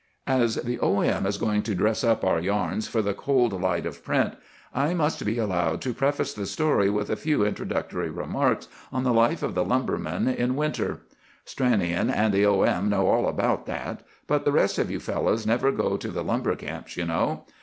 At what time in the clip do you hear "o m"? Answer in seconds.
0.79-1.27, 12.47-12.89